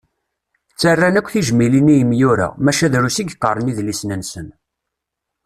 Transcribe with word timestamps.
Ttarran 0.73 1.19
akk 1.19 1.29
tijmilin 1.33 1.91
i 1.93 1.95
imyura, 2.03 2.47
maca 2.65 2.87
drus 2.93 3.17
i 3.21 3.23
yeqqaren 3.25 3.71
idlisen-nsen. 3.71 4.47